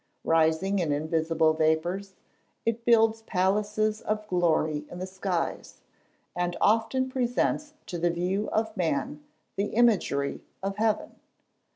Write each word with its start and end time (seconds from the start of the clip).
Rising 0.25 0.79
in 0.79 0.91
invisible 0.91 1.53
vapours, 1.53 2.15
it 2.65 2.85
builds 2.85 3.21
palaces 3.21 4.01
of 4.01 4.27
glory 4.27 4.83
in 4.89 4.97
the 4.97 5.05
skies, 5.05 5.81
and 6.35 6.57
often 6.59 7.07
presents 7.07 7.73
to 7.85 7.99
the 7.99 8.09
view 8.09 8.49
of 8.49 8.75
man 8.75 9.23
the 9.57 9.65
imagery 9.65 10.41
of 10.63 10.77
heaven. 10.77 11.19